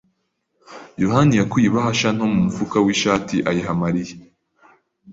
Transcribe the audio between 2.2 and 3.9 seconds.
mu mufuka w'ishati ayiha